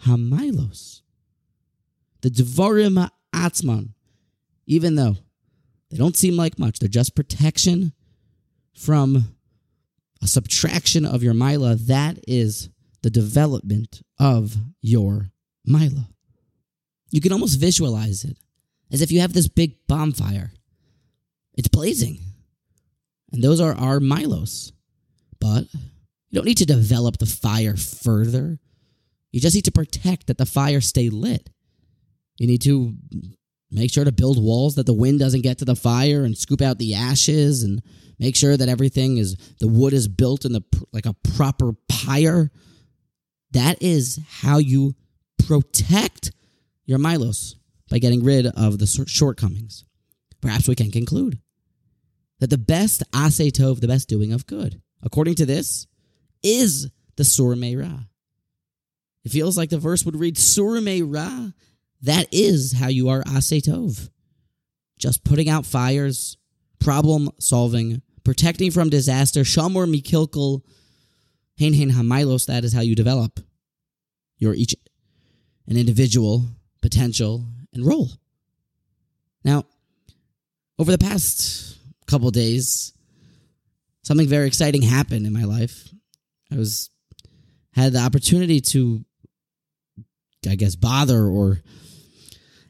Hamilos. 0.05 1.03
The 2.21 2.31
Devarim 2.31 3.11
Atzman, 3.35 3.91
even 4.67 4.95
though 4.95 5.17
they 5.91 5.97
don't 5.97 6.17
seem 6.17 6.37
like 6.37 6.59
much, 6.59 6.79
they're 6.79 6.89
just 6.89 7.17
protection 7.17 7.93
from 8.75 9.35
a 10.23 10.27
subtraction 10.27 11.05
of 11.05 11.23
your 11.23 11.35
Mila. 11.35 11.75
That 11.75 12.19
is 12.27 12.71
the 13.03 13.11
development 13.11 14.03
of 14.19 14.57
your 14.81 15.31
Mila. 15.65 16.09
You 17.11 17.21
can 17.21 17.33
almost 17.33 17.61
visualize 17.61 18.25
it 18.25 18.37
as 18.93 19.03
if 19.03 19.11
you 19.11 19.21
have 19.21 19.33
this 19.33 19.49
big 19.49 19.77
bonfire. 19.87 20.53
It's 21.57 21.69
blazing. 21.69 22.21
And 23.33 23.43
those 23.43 23.61
are 23.61 23.75
our 23.75 24.01
Milos. 24.01 24.73
But 25.41 25.67
you 25.73 26.35
don't 26.35 26.47
need 26.47 26.59
to 26.59 26.67
develop 26.67 27.19
the 27.19 27.27
fire 27.27 27.77
further. 27.77 28.59
You 29.31 29.41
just 29.41 29.55
need 29.55 29.65
to 29.67 29.73
protect 29.73 30.27
that 30.27 30.39
the 30.39 30.47
fire 30.47 30.81
stay 30.81 31.09
lit. 31.11 31.51
You 32.39 32.47
need 32.47 32.63
to 32.63 32.95
make 33.71 33.93
sure 33.93 34.05
to 34.05 34.13
build 34.13 34.43
walls 34.43 34.77
that 34.77 34.87
the 34.87 34.93
wind 34.93 35.19
doesn't 35.19 35.43
get 35.43 35.59
to 35.59 35.65
the 35.65 35.77
fire 35.77 36.25
and 36.25 36.37
scoop 36.37 36.61
out 36.61 36.79
the 36.79 36.95
ashes 36.95 37.63
and 37.63 37.83
make 38.19 38.37
sure 38.37 38.57
that 38.57 38.69
everything 38.69 39.19
is 39.19 39.37
the 39.61 39.69
wood 39.69 39.93
is 39.93 40.09
built 40.09 40.45
in 40.45 40.53
the 40.53 40.63
like 40.93 41.07
a 41.07 41.15
proper 41.37 41.73
pyre. 41.89 42.51
That 43.53 43.83
is 43.83 44.19
how 44.29 44.59
you 44.59 44.95
protect 45.47 46.33
your 46.85 46.99
Milos 46.99 47.57
by 47.91 47.99
getting 47.99 48.25
rid 48.25 48.47
of 48.47 48.79
the 48.79 48.87
shortcomings. 48.87 49.85
Perhaps 50.41 50.69
we 50.69 50.75
can 50.75 50.91
conclude 50.91 51.39
that 52.41 52.51
the 52.51 52.59
best 52.59 53.03
ase 53.15 53.51
tov, 53.51 53.81
the 53.81 53.89
best 53.89 54.09
doing 54.09 54.33
of 54.33 54.47
good, 54.47 54.81
according 55.03 55.35
to 55.37 55.47
this, 55.47 55.87
is 56.43 56.89
the 57.17 57.25
sur 57.25 57.55
ra. 57.55 58.05
It 59.25 59.33
feels 59.33 59.59
like 59.59 59.71
the 59.71 59.79
verse 59.79 60.05
would 60.05 60.17
read 60.17 60.39
sur 60.39 60.81
ra. 61.05 61.51
That 62.03 62.29
is 62.33 62.73
how 62.73 62.89
you 62.89 63.09
are 63.09 63.23
ase 63.27 63.63
tov. 63.63 64.11
Just 64.99 65.25
putting 65.25 65.49
out 65.49 65.67
fires, 65.67 66.37
problem 66.81 67.31
solving, 67.39 68.03
protecting 68.25 68.71
from 68.71 68.91
disaster, 68.91 69.41
shamor 69.43 69.87
mikilkel, 69.87 70.63
hein 71.59 71.75
hein 71.75 71.91
hamilos. 71.91 72.47
That 72.47 72.65
is 72.65 72.73
how 72.73 72.81
you 72.81 72.95
develop. 72.95 73.41
You're 74.39 74.55
each 74.55 74.75
an 75.67 75.77
individual 75.77 76.45
potential, 76.81 77.45
and 77.73 77.85
role. 77.85 78.11
Now, 79.45 79.65
over 80.79 80.91
the 80.91 80.99
past 80.99 81.77
couple 82.07 82.31
days, 82.31 82.93
something 84.03 84.27
very 84.27 84.47
exciting 84.47 84.83
happened 84.83 85.27
in 85.27 85.33
my 85.33 85.45
life. 85.45 85.89
I 86.51 86.57
was 86.57 86.91
had 87.73 87.93
the 87.93 88.01
opportunity 88.01 88.61
to, 88.61 89.05
I 90.49 90.55
guess, 90.55 90.77
bother 90.77 91.27
or 91.27 91.61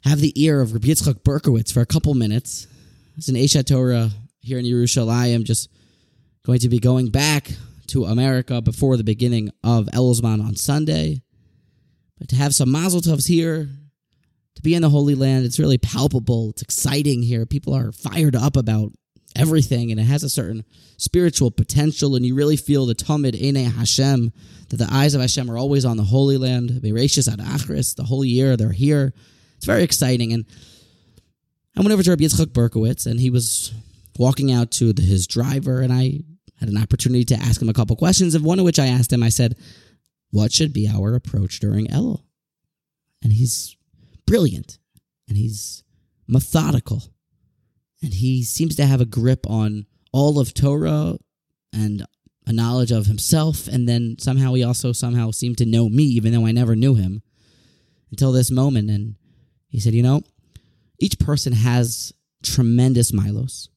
have 0.08 0.20
the 0.20 0.32
ear 0.42 0.60
of 0.60 0.72
Rabbi 0.72 0.88
Yitzchak 0.88 1.22
Berkowitz 1.22 1.72
for 1.72 1.80
a 1.80 1.86
couple 1.86 2.14
minutes. 2.14 2.66
It's 3.16 3.28
an 3.28 3.34
Esha 3.34 3.64
Torah 3.64 4.10
here 4.40 4.58
in 4.58 4.64
Yerushalayim, 4.64 5.44
just 5.44 5.70
going 6.44 6.60
to 6.60 6.68
be 6.68 6.78
going 6.78 7.10
back 7.10 7.50
to 7.88 8.04
America 8.04 8.60
before 8.60 8.96
the 8.96 9.04
beginning 9.04 9.50
of 9.62 9.86
Elzman 9.86 10.44
on 10.44 10.56
Sunday. 10.56 11.22
But 12.18 12.28
to 12.30 12.36
have 12.36 12.54
some 12.54 12.70
Mazel 12.70 13.00
Tovs 13.00 13.28
here 13.28 13.68
to 14.58 14.62
be 14.62 14.74
in 14.74 14.82
the 14.82 14.90
Holy 14.90 15.14
Land. 15.14 15.44
It's 15.44 15.60
really 15.60 15.78
palpable. 15.78 16.50
It's 16.50 16.62
exciting 16.62 17.22
here. 17.22 17.46
People 17.46 17.74
are 17.74 17.92
fired 17.92 18.34
up 18.34 18.56
about 18.56 18.90
everything, 19.36 19.92
and 19.92 20.00
it 20.00 20.04
has 20.04 20.24
a 20.24 20.28
certain 20.28 20.64
spiritual 20.96 21.52
potential. 21.52 22.16
And 22.16 22.26
you 22.26 22.34
really 22.34 22.56
feel 22.56 22.84
the 22.84 22.96
Tamid 22.96 23.40
Ene 23.40 23.70
Hashem, 23.70 24.32
that 24.70 24.76
the 24.76 24.88
eyes 24.90 25.14
of 25.14 25.20
Hashem 25.20 25.48
are 25.48 25.56
always 25.56 25.84
on 25.84 25.96
the 25.96 26.02
Holy 26.02 26.36
Land. 26.36 26.70
Bereshis 26.70 27.32
ad 27.32 27.38
Achris, 27.38 27.94
the 27.94 28.02
whole 28.02 28.24
year 28.24 28.56
they're 28.56 28.72
here. 28.72 29.14
It's 29.58 29.66
very 29.66 29.82
exciting. 29.82 30.32
And 30.32 30.46
I 31.76 31.80
went 31.80 31.92
over 31.92 32.02
to 32.02 32.10
Rabbi 32.10 32.24
Yitzchak 32.24 32.46
Berkowitz, 32.46 33.06
and 33.06 33.20
he 33.20 33.30
was 33.30 33.72
walking 34.18 34.50
out 34.50 34.70
to 34.72 34.92
the, 34.92 35.02
his 35.02 35.26
driver, 35.26 35.80
and 35.80 35.92
I 35.92 36.20
had 36.58 36.68
an 36.68 36.78
opportunity 36.78 37.24
to 37.26 37.36
ask 37.36 37.60
him 37.60 37.68
a 37.68 37.74
couple 37.74 37.94
questions. 37.94 38.34
Of 38.34 38.42
one 38.42 38.58
of 38.58 38.64
which 38.64 38.78
I 38.78 38.86
asked 38.86 39.12
him, 39.12 39.22
I 39.22 39.28
said, 39.28 39.56
"What 40.30 40.52
should 40.52 40.72
be 40.72 40.88
our 40.88 41.14
approach 41.14 41.60
during 41.60 41.86
Elul?" 41.88 42.22
And 43.22 43.32
he's 43.32 43.76
brilliant 44.26 44.78
and 45.28 45.36
he's 45.36 45.82
methodical 46.26 47.02
and 48.02 48.14
he 48.14 48.44
seems 48.44 48.76
to 48.76 48.86
have 48.86 49.00
a 49.00 49.06
grip 49.06 49.48
on 49.48 49.86
all 50.12 50.38
of 50.38 50.54
Torah 50.54 51.16
and 51.72 52.04
a 52.46 52.52
knowledge 52.52 52.92
of 52.92 53.06
himself. 53.06 53.66
And 53.66 53.88
then 53.88 54.16
somehow 54.18 54.54
he 54.54 54.62
also 54.62 54.92
somehow 54.92 55.30
seemed 55.30 55.58
to 55.58 55.66
know 55.66 55.88
me, 55.88 56.04
even 56.04 56.32
though 56.32 56.46
I 56.46 56.52
never 56.52 56.76
knew 56.76 56.94
him 56.94 57.22
until 58.10 58.32
this 58.32 58.50
moment. 58.50 58.90
And 58.90 59.16
he 59.68 59.80
said, 59.80 59.94
You 59.94 60.02
know, 60.02 60.22
each 60.98 61.18
person 61.18 61.52
has 61.52 62.12
tremendous 62.42 63.12
milos. 63.12 63.68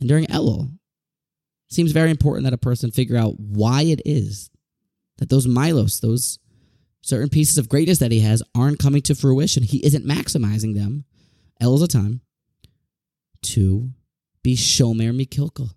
And 0.00 0.08
during 0.08 0.26
Elul, 0.26 0.72
it 0.72 1.74
seems 1.74 1.92
very 1.92 2.10
important 2.10 2.44
that 2.44 2.52
a 2.52 2.58
person 2.58 2.90
figure 2.90 3.16
out 3.16 3.38
why 3.38 3.82
it 3.82 4.02
is 4.04 4.50
that 5.18 5.28
those 5.28 5.46
milos, 5.46 6.00
those 6.00 6.38
certain 7.02 7.28
pieces 7.28 7.58
of 7.58 7.68
greatness 7.68 7.98
that 7.98 8.12
he 8.12 8.20
has 8.20 8.42
aren't 8.54 8.78
coming 8.78 9.02
to 9.02 9.14
fruition. 9.14 9.62
He 9.62 9.84
isn't 9.84 10.06
maximizing 10.06 10.74
them. 10.74 11.04
El 11.60 11.74
is 11.74 11.82
a 11.82 11.88
time 11.88 12.20
to 13.42 13.90
be 14.42 14.56
Shomer 14.56 15.14
Mikilkel. 15.14 15.70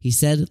He 0.00 0.10
said 0.10 0.48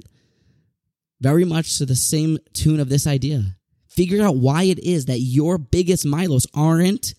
very 1.19 1.45
much 1.45 1.77
to 1.77 1.85
the 1.85 1.95
same 1.95 2.39
tune 2.53 2.79
of 2.79 2.89
this 2.89 3.05
idea. 3.05 3.57
Figure 3.87 4.23
out 4.23 4.37
why 4.37 4.63
it 4.63 4.79
is 4.79 5.05
that 5.05 5.19
your 5.19 5.57
biggest 5.57 6.05
milos 6.05 6.47
aren't 6.53 7.13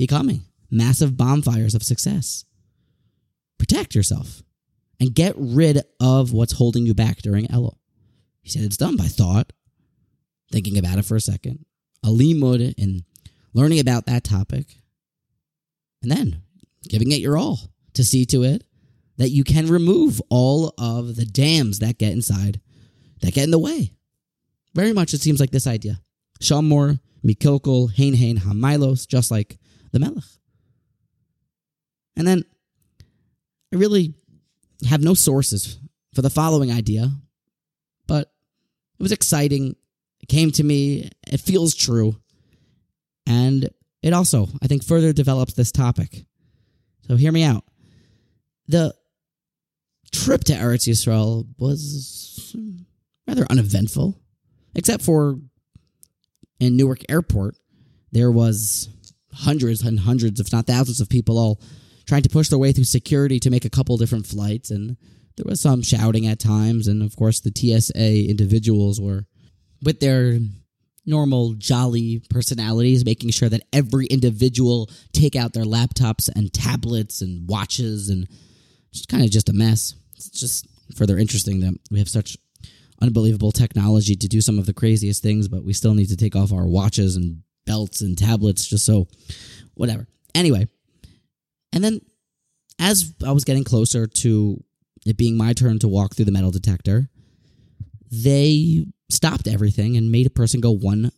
becoming 0.00 0.40
massive 0.70 1.14
bonfires 1.14 1.74
of 1.74 1.82
success. 1.82 2.46
Protect 3.58 3.94
yourself 3.94 4.42
and 4.98 5.14
get 5.14 5.34
rid 5.36 5.82
of 6.00 6.32
what's 6.32 6.54
holding 6.54 6.86
you 6.86 6.94
back 6.94 7.18
during 7.18 7.46
Elul. 7.48 7.76
He 8.40 8.48
said 8.48 8.62
it's 8.62 8.78
done 8.78 8.96
by 8.96 9.04
thought, 9.04 9.52
thinking 10.50 10.78
about 10.78 10.98
it 10.98 11.04
for 11.04 11.16
a 11.16 11.20
second, 11.20 11.66
a 12.02 12.08
limud 12.08 12.74
and 12.78 13.02
learning 13.52 13.78
about 13.78 14.06
that 14.06 14.24
topic, 14.24 14.78
and 16.02 16.10
then 16.10 16.40
giving 16.88 17.12
it 17.12 17.20
your 17.20 17.36
all 17.36 17.58
to 17.92 18.02
see 18.02 18.24
to 18.24 18.42
it 18.42 18.64
that 19.18 19.28
you 19.28 19.44
can 19.44 19.66
remove 19.66 20.22
all 20.30 20.72
of 20.78 21.16
the 21.16 21.26
dams 21.26 21.80
that 21.80 21.98
get 21.98 22.14
inside, 22.14 22.58
that 23.20 23.34
get 23.34 23.44
in 23.44 23.50
the 23.50 23.58
way. 23.58 23.92
Very 24.74 24.94
much 24.94 25.12
it 25.12 25.20
seems 25.20 25.40
like 25.40 25.50
this 25.50 25.66
idea. 25.66 26.00
Shamor, 26.40 27.00
Mikokol, 27.22 27.92
Hain 27.92 28.14
Hain, 28.14 28.38
Hamilos, 28.38 29.06
just 29.06 29.30
like 29.30 29.58
the 29.92 29.98
Melech. 29.98 30.24
And 32.16 32.26
then 32.26 32.44
I 33.72 33.76
really 33.76 34.14
have 34.88 35.02
no 35.02 35.14
sources 35.14 35.78
for 36.14 36.22
the 36.22 36.30
following 36.30 36.72
idea, 36.72 37.10
but 38.06 38.32
it 38.98 39.02
was 39.02 39.12
exciting 39.12 39.76
it 40.20 40.28
came 40.28 40.50
to 40.52 40.64
me. 40.64 41.10
It 41.26 41.40
feels 41.40 41.74
true. 41.74 42.16
And 43.26 43.70
it 44.02 44.12
also, 44.12 44.48
I 44.62 44.66
think, 44.66 44.84
further 44.84 45.12
develops 45.12 45.54
this 45.54 45.72
topic. 45.72 46.24
So 47.06 47.16
hear 47.16 47.32
me 47.32 47.42
out. 47.42 47.64
The 48.68 48.94
trip 50.12 50.44
to 50.44 50.52
Eretz 50.52 50.88
Yisrael 50.88 51.46
was 51.58 52.54
rather 53.26 53.46
uneventful, 53.50 54.20
except 54.74 55.02
for 55.02 55.38
in 56.58 56.76
Newark 56.76 57.00
Airport, 57.08 57.56
there 58.12 58.30
was 58.30 58.88
hundreds 59.32 59.82
and 59.82 60.00
hundreds, 60.00 60.40
if 60.40 60.52
not 60.52 60.66
thousands, 60.66 61.00
of 61.00 61.08
people 61.08 61.38
all 61.38 61.60
trying 62.06 62.22
to 62.22 62.28
push 62.28 62.48
their 62.48 62.58
way 62.58 62.72
through 62.72 62.84
security 62.84 63.38
to 63.40 63.50
make 63.50 63.64
a 63.64 63.70
couple 63.70 63.96
different 63.96 64.26
flights, 64.26 64.70
and 64.70 64.96
there 65.36 65.44
was 65.46 65.60
some 65.60 65.82
shouting 65.82 66.26
at 66.26 66.38
times, 66.38 66.88
and 66.88 67.02
of 67.02 67.16
course 67.16 67.40
the 67.40 67.52
TSA 67.54 68.28
individuals 68.28 69.00
were 69.00 69.26
with 69.82 70.00
their 70.00 70.38
normal 71.06 71.54
jolly 71.54 72.22
personalities, 72.30 73.04
making 73.04 73.30
sure 73.30 73.48
that 73.48 73.62
every 73.72 74.06
individual 74.06 74.90
take 75.12 75.36
out 75.36 75.52
their 75.52 75.64
laptops 75.64 76.28
and 76.34 76.52
tablets 76.52 77.22
and 77.22 77.48
watches 77.48 78.10
and 78.10 78.28
just 78.92 79.08
kind 79.08 79.24
of 79.24 79.30
just 79.30 79.48
a 79.48 79.52
mess. 79.52 79.94
It's 80.16 80.30
just 80.30 80.66
further 80.96 81.18
interesting 81.18 81.60
that 81.60 81.74
we 81.90 81.98
have 81.98 82.08
such 82.08 82.36
unbelievable 83.00 83.52
technology 83.52 84.14
to 84.14 84.28
do 84.28 84.40
some 84.40 84.58
of 84.58 84.66
the 84.66 84.74
craziest 84.74 85.22
things, 85.22 85.48
but 85.48 85.64
we 85.64 85.72
still 85.72 85.94
need 85.94 86.08
to 86.08 86.16
take 86.16 86.36
off 86.36 86.52
our 86.52 86.66
watches 86.66 87.16
and 87.16 87.42
belts 87.70 88.00
and 88.00 88.18
tablets 88.18 88.66
just 88.66 88.84
so 88.84 89.06
whatever. 89.74 90.08
Anyway, 90.34 90.66
and 91.72 91.84
then 91.84 92.00
as 92.80 93.14
I 93.24 93.30
was 93.30 93.44
getting 93.44 93.62
closer 93.62 94.08
to 94.08 94.62
it 95.06 95.16
being 95.16 95.36
my 95.36 95.52
turn 95.52 95.78
to 95.78 95.88
walk 95.88 96.14
through 96.14 96.24
the 96.24 96.32
metal 96.32 96.50
detector, 96.50 97.08
they 98.10 98.86
stopped 99.08 99.46
everything 99.46 99.96
and 99.96 100.10
made 100.10 100.26
a 100.26 100.30
person 100.30 100.60
go 100.60 100.72
one 100.72 101.12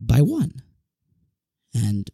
by 0.00 0.22
one. 0.22 0.62
And 1.74 2.08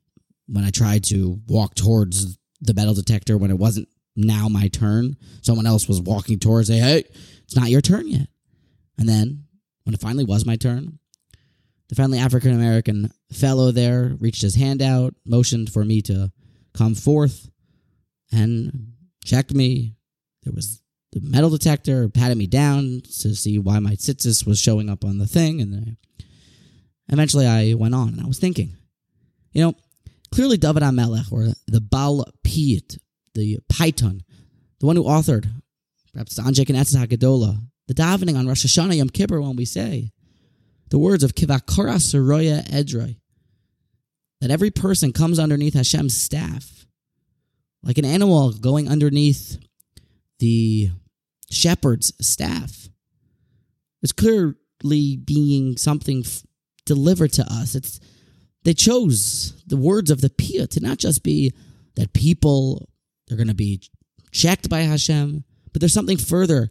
when 0.49 0.65
I 0.65 0.71
tried 0.71 1.05
to 1.05 1.41
walk 1.47 1.75
towards 1.77 2.37
the 2.61 2.75
metal 2.75 2.95
detector 2.95 3.39
when 3.39 3.53
it 3.53 3.59
wasn't 3.59 3.89
now 4.17 4.49
my 4.49 4.67
turn, 4.67 5.17
someone 5.43 5.67
else 5.67 5.87
was 5.87 6.01
walking 6.01 6.41
towards, 6.41 6.69
say, 6.69 6.79
hey, 6.79 7.05
it's 7.45 7.57
not 7.57 7.71
your 7.71 7.81
turn 7.81 8.09
yet. 8.09 8.29
And 8.99 9.09
then 9.09 9.45
when 9.85 9.95
it 9.95 10.01
finally 10.01 10.25
was 10.25 10.45
my 10.45 10.57
turn, 10.57 10.99
the 11.91 11.97
friendly 11.97 12.19
African 12.19 12.55
American 12.55 13.11
fellow 13.33 13.73
there 13.73 14.17
reached 14.21 14.43
his 14.43 14.55
hand 14.55 14.81
out, 14.81 15.13
motioned 15.27 15.73
for 15.73 15.85
me 15.85 16.01
to 16.03 16.31
come 16.73 16.95
forth, 16.95 17.51
and 18.33 18.93
checked 19.25 19.53
me. 19.53 19.97
There 20.45 20.53
was 20.53 20.81
the 21.13 21.21
metal 21.21 21.51
detector, 21.51 22.09
patted 22.09 22.39
me 22.39 22.47
down 22.47 23.03
to 23.21 23.35
see 23.35 23.59
why 23.59 23.81
my 23.81 23.97
tzitzis 23.97 24.47
was 24.47 24.61
showing 24.61 24.89
up 24.89 25.05
on 25.05 25.19
the 25.19 25.27
thing, 25.27 25.61
and 25.61 25.97
eventually 27.09 27.47
I 27.47 27.75
went 27.75 27.97
on, 27.97 28.11
and 28.11 28.21
I 28.21 28.27
was 28.27 28.39
thinking, 28.39 28.77
you 29.53 29.65
know, 29.65 29.75
clearly 30.33 30.57
David 30.57 30.85
HaMelech, 30.85 31.33
or 31.33 31.49
the 31.67 31.81
Baal 31.81 32.25
Piyut, 32.45 32.99
the 33.35 33.59
Paytan, 33.69 34.21
the 34.79 34.87
one 34.87 34.95
who 34.95 35.03
authored, 35.03 35.51
perhaps 36.13 36.37
the 36.37 36.43
and 36.43 36.55
Etzah 36.57 37.05
HaGadola, 37.05 37.61
the 37.89 37.95
davening 37.95 38.39
on 38.39 38.47
Rosh 38.47 38.65
Hashanah 38.65 38.97
Yom 38.97 39.11
Kippur 39.11 39.41
when 39.41 39.57
we 39.57 39.65
say 39.65 40.13
the 40.91 40.99
words 40.99 41.25
of 41.25 41.35
Kivakora 41.35 41.97
Saroya 41.97 42.69
Edroi, 42.69 43.17
that 44.41 44.51
every 44.51 44.71
person 44.71 45.13
comes 45.13 45.39
underneath 45.39 45.75
Hashem's 45.75 46.17
staff, 46.17 46.87
like 47.83 47.99
an 47.99 48.05
animal 48.05 48.53
going 48.53 48.89
underneath 48.89 49.59
the 50.39 50.91
shepherd's 51.51 52.13
staff. 52.21 52.89
It's 54.03 54.13
clearly 54.13 55.17
being 55.17 55.77
something 55.77 56.23
f- 56.25 56.43
delivered 56.87 57.33
to 57.35 57.43
us. 57.43 57.75
It's 57.75 58.01
they 58.65 58.75
chose 58.75 59.63
the 59.67 59.77
words 59.77 60.11
of 60.11 60.21
the 60.21 60.31
Pia 60.31 60.67
to 60.69 60.81
not 60.81 60.99
just 60.99 61.23
be 61.23 61.53
that 61.97 62.13
people 62.13 62.89
are 63.31 63.37
going 63.37 63.49
to 63.49 63.55
be 63.55 63.83
checked 64.33 64.69
by 64.69 64.81
Hashem, 64.81 65.45
but 65.73 65.81
there's 65.81 65.95
something 65.95 66.19
further 66.19 66.71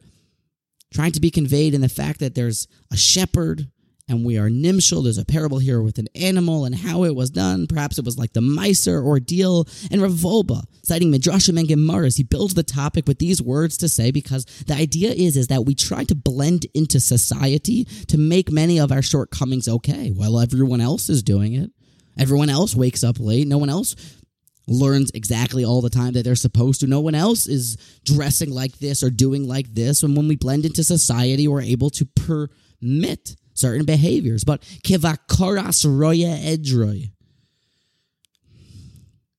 trying 0.93 1.11
to 1.13 1.19
be 1.19 1.31
conveyed 1.31 1.73
in 1.73 1.81
the 1.81 1.89
fact 1.89 2.19
that 2.19 2.35
there's 2.35 2.67
a 2.91 2.97
shepherd 2.97 3.69
and 4.09 4.25
we 4.25 4.37
are 4.37 4.49
nimshal. 4.49 5.03
There's 5.03 5.17
a 5.17 5.25
parable 5.25 5.59
here 5.59 5.81
with 5.81 5.99
an 5.99 6.07
animal 6.15 6.65
and 6.65 6.73
how 6.73 7.03
it 7.03 7.15
was 7.15 7.29
done. 7.29 7.67
Perhaps 7.67 7.99
it 7.99 8.05
was 8.05 8.17
like 8.17 8.33
the 8.33 8.41
Meiser 8.41 9.03
ordeal. 9.05 9.67
And 9.91 10.01
Rav 10.01 10.11
Wolbe, 10.11 10.65
citing 10.81 11.11
Midrashim 11.11 11.59
and 11.59 11.69
Gemaras, 11.69 12.17
he 12.17 12.23
builds 12.23 12.55
the 12.55 12.63
topic 12.63 13.07
with 13.07 13.19
these 13.19 13.41
words 13.41 13.77
to 13.77 13.87
say 13.87 14.11
because 14.11 14.45
the 14.65 14.73
idea 14.73 15.11
is, 15.11 15.37
is 15.37 15.47
that 15.47 15.65
we 15.65 15.75
try 15.75 16.03
to 16.05 16.15
blend 16.15 16.65
into 16.73 16.99
society 16.99 17.85
to 18.07 18.17
make 18.17 18.51
many 18.51 18.79
of 18.79 18.91
our 18.91 19.03
shortcomings 19.03 19.67
okay 19.67 20.09
while 20.09 20.39
everyone 20.39 20.81
else 20.81 21.09
is 21.09 21.21
doing 21.21 21.53
it. 21.53 21.71
Everyone 22.17 22.49
else 22.49 22.75
wakes 22.75 23.03
up 23.03 23.19
late. 23.19 23.47
No 23.47 23.59
one 23.59 23.69
else 23.69 23.95
learns 24.67 25.11
exactly 25.13 25.63
all 25.63 25.81
the 25.81 25.89
time 25.89 26.13
that 26.13 26.23
they're 26.23 26.35
supposed 26.35 26.81
to. 26.81 26.87
No 26.87 26.99
one 26.99 27.15
else 27.15 27.47
is 27.47 27.77
dressing 28.03 28.51
like 28.51 28.77
this 28.79 29.03
or 29.03 29.09
doing 29.09 29.47
like 29.47 29.73
this. 29.73 30.03
And 30.03 30.15
when 30.17 30.27
we 30.27 30.35
blend 30.35 30.65
into 30.65 30.83
society, 30.83 31.47
we're 31.47 31.61
able 31.61 31.89
to 31.91 32.05
permit 32.05 33.35
certain 33.59 33.85
behaviors. 33.85 34.43
But 34.43 34.61
kivakoras 34.83 35.85
roya 35.85 36.37
edroy. 36.41 37.11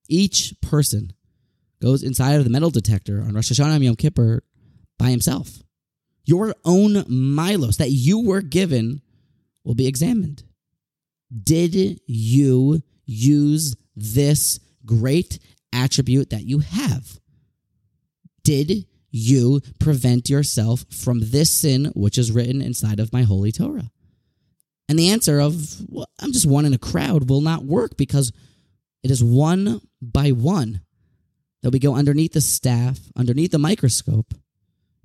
Each 0.09 0.55
person 0.61 1.13
goes 1.81 2.03
inside 2.03 2.35
of 2.35 2.45
the 2.45 2.51
metal 2.51 2.71
detector 2.71 3.23
on 3.23 3.35
Rosh 3.35 3.53
Hashanah 3.53 3.77
and 3.77 3.85
Yom 3.85 3.97
Kippur 3.97 4.43
by 4.99 5.11
himself. 5.11 5.63
Your 6.25 6.55
own 6.65 7.05
milos 7.09 7.79
that 7.79 7.91
you 7.91 8.21
were 8.21 8.43
given 8.43 9.03
will 9.65 9.75
be 9.75 9.87
examined. 9.87 10.43
Did 11.43 12.01
you 12.07 12.83
use 13.07 13.77
this 13.97 14.61
great 14.85 15.39
attribute 15.73 16.31
that 16.31 16.45
you 16.45 16.59
have? 16.59 17.21
Did 18.43 18.87
you 19.11 19.61
prevent 19.79 20.29
yourself 20.29 20.85
from 20.91 21.21
this 21.21 21.53
sin 21.53 21.93
which 21.95 22.19
is 22.19 22.33
written 22.33 22.61
inside 22.61 23.01
of 23.01 23.13
my 23.13 23.23
holy 23.23 23.53
Torah? 23.53 23.91
And 24.91 24.99
the 24.99 25.11
answer 25.11 25.39
of, 25.39 25.77
well, 25.89 26.11
I'm 26.19 26.33
just 26.33 26.47
one 26.47 26.65
in 26.65 26.75
a 26.75 26.79
crowd 26.79 27.31
will 27.31 27.43
not 27.43 27.65
work 27.65 27.97
because 27.97 28.33
it 29.05 29.13
is 29.13 29.23
one 29.23 29.81
by 30.03 30.31
one 30.33 30.81
that 31.63 31.71
we 31.71 31.79
go 31.79 31.95
underneath 31.95 32.33
the 32.33 32.41
staff, 32.41 32.99
underneath 33.17 33.53
the 33.53 33.61
microscope, 33.61 34.35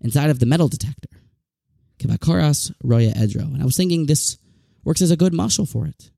inside 0.01 0.31
of 0.31 0.39
the 0.39 0.47
metal 0.47 0.69
detector. 0.69 1.09
Kivakaras 1.99 2.73
Roya 2.83 3.11
Edro. 3.11 3.41
And 3.41 3.61
I 3.61 3.65
was 3.65 3.77
thinking 3.77 4.07
this 4.07 4.39
works 4.83 5.03
as 5.03 5.11
a 5.11 5.15
good 5.15 5.35
muscle 5.35 5.67
for 5.67 5.85
it. 5.85 6.09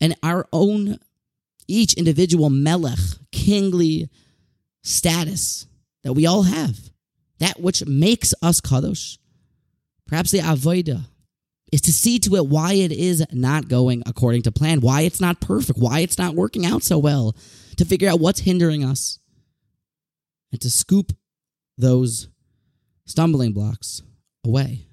And 0.00 0.14
our 0.22 0.46
own, 0.52 0.98
each 1.66 1.94
individual 1.94 2.50
melech, 2.50 3.00
kingly 3.32 4.08
status 4.84 5.66
that 6.04 6.12
we 6.12 6.24
all 6.24 6.44
have, 6.44 6.78
that 7.40 7.58
which 7.58 7.84
makes 7.84 8.32
us 8.42 8.60
kadosh, 8.60 9.18
perhaps 10.06 10.30
the 10.30 10.38
avodah, 10.38 11.06
is 11.72 11.80
to 11.82 11.92
see 11.92 12.18
to 12.20 12.36
it 12.36 12.46
why 12.46 12.74
it 12.74 12.92
is 12.92 13.24
not 13.32 13.68
going 13.68 14.02
according 14.06 14.42
to 14.42 14.52
plan, 14.52 14.80
why 14.80 15.02
it's 15.02 15.20
not 15.20 15.40
perfect, 15.40 15.78
why 15.78 16.00
it's 16.00 16.18
not 16.18 16.34
working 16.34 16.64
out 16.64 16.82
so 16.82 16.98
well, 16.98 17.34
to 17.76 17.84
figure 17.84 18.08
out 18.08 18.20
what's 18.20 18.40
hindering 18.40 18.84
us, 18.84 19.18
and 20.52 20.60
to 20.60 20.70
scoop 20.70 21.12
those 21.76 22.28
stumbling 23.06 23.52
blocks 23.52 24.02
away. 24.44 24.86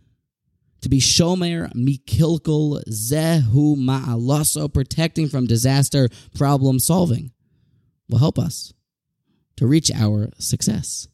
To 0.81 0.89
be 0.89 0.99
shomer 0.99 1.71
mikilkul 1.73 2.83
zehu 2.89 3.75
ma'alaso, 3.77 4.73
protecting 4.73 5.29
from 5.29 5.45
disaster, 5.45 6.09
problem 6.35 6.79
solving, 6.79 7.31
will 8.09 8.17
help 8.17 8.39
us 8.39 8.73
to 9.57 9.67
reach 9.67 9.91
our 9.91 10.31
success. 10.39 11.07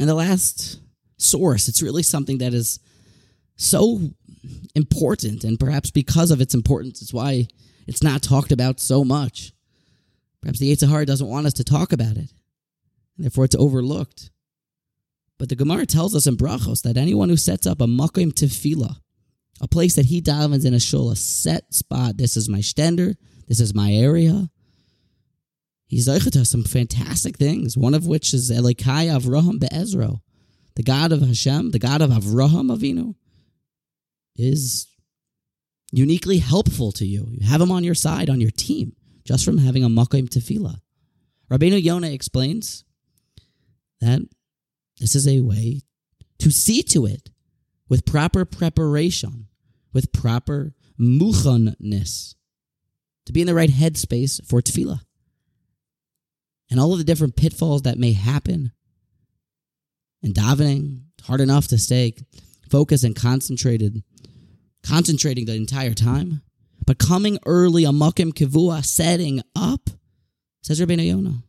And 0.00 0.08
the 0.08 0.14
last 0.14 0.80
source, 1.16 1.68
it's 1.68 1.82
really 1.82 2.02
something 2.02 2.38
that 2.38 2.52
is 2.52 2.80
so 3.54 4.00
important, 4.74 5.44
and 5.44 5.58
perhaps 5.58 5.90
because 5.90 6.30
of 6.30 6.40
its 6.40 6.54
importance, 6.54 7.02
it's 7.02 7.12
why 7.12 7.48
it's 7.86 8.02
not 8.02 8.22
talked 8.22 8.52
about 8.52 8.80
so 8.80 9.04
much. 9.04 9.52
Perhaps 10.42 10.58
the 10.58 10.72
Yetzer 10.72 10.88
Hara 10.88 11.06
doesn't 11.06 11.28
want 11.28 11.46
us 11.46 11.54
to 11.54 11.64
talk 11.64 11.92
about 11.92 12.16
it, 12.16 12.30
and 13.16 13.24
therefore 13.24 13.44
it's 13.44 13.56
overlooked. 13.56 14.30
But 15.38 15.48
the 15.48 15.56
Gemara 15.56 15.86
tells 15.86 16.14
us 16.14 16.26
in 16.26 16.36
Brachos 16.36 16.82
that 16.82 16.96
anyone 16.96 17.28
who 17.28 17.36
sets 17.36 17.66
up 17.66 17.80
a 17.80 17.86
makom 17.86 18.32
tefillah, 18.32 18.96
a 19.60 19.68
place 19.68 19.94
that 19.96 20.06
he 20.06 20.22
davens 20.22 20.64
in 20.64 20.74
a 20.74 20.80
shul, 20.80 21.10
a 21.10 21.16
set 21.16 21.74
spot, 21.74 22.16
this 22.16 22.36
is 22.36 22.48
my 22.48 22.58
stender, 22.58 23.16
this 23.48 23.60
is 23.60 23.74
my 23.74 23.92
area, 23.92 24.50
he's 25.86 26.06
to 26.06 26.44
some 26.44 26.64
fantastic 26.64 27.36
things, 27.36 27.76
one 27.76 27.94
of 27.94 28.06
which 28.06 28.34
is 28.34 28.50
Elikai 28.50 29.08
Avraham 29.08 29.58
Be'ezro, 29.58 30.22
the 30.74 30.82
God 30.82 31.12
of 31.12 31.22
Hashem, 31.22 31.70
the 31.70 31.78
God 31.78 32.02
of 32.02 32.10
Avraham 32.10 32.74
Avinu, 32.74 33.14
is 34.36 34.88
uniquely 35.92 36.38
helpful 36.38 36.92
to 36.92 37.06
you. 37.06 37.28
You 37.30 37.46
have 37.46 37.60
him 37.60 37.70
on 37.70 37.84
your 37.84 37.94
side, 37.94 38.30
on 38.30 38.40
your 38.40 38.50
team, 38.50 38.94
just 39.24 39.44
from 39.44 39.58
having 39.58 39.84
a 39.84 39.88
makom 39.88 40.28
tefillah. 40.28 40.80
Rabbeinu 41.50 41.82
Yonah 41.82 42.10
explains 42.10 42.84
that 44.00 44.20
this 44.98 45.14
is 45.14 45.28
a 45.28 45.40
way 45.40 45.82
to 46.38 46.50
see 46.50 46.82
to 46.82 47.06
it 47.06 47.30
with 47.88 48.04
proper 48.04 48.44
preparation, 48.44 49.46
with 49.92 50.12
proper 50.12 50.74
muchanness, 50.98 52.34
to 53.26 53.32
be 53.32 53.40
in 53.40 53.46
the 53.46 53.54
right 53.54 53.70
headspace 53.70 54.44
for 54.46 54.60
tefillah. 54.60 55.00
And 56.70 56.80
all 56.80 56.92
of 56.92 56.98
the 56.98 57.04
different 57.04 57.36
pitfalls 57.36 57.82
that 57.82 57.98
may 57.98 58.12
happen 58.12 58.72
in 60.22 60.32
davening, 60.32 61.02
hard 61.22 61.40
enough 61.40 61.68
to 61.68 61.78
stay 61.78 62.14
focused 62.68 63.04
and 63.04 63.14
concentrated 63.14 64.02
concentrating 64.86 65.46
the 65.46 65.54
entire 65.54 65.94
time, 65.94 66.42
but 66.86 66.98
coming 66.98 67.38
early, 67.46 67.84
a 67.84 67.88
makom 67.88 68.32
kivua, 68.32 68.84
setting 68.84 69.42
up, 69.56 69.90
says 70.62 70.80
Rabbeinu 70.80 71.06
Yonah. 71.06 71.42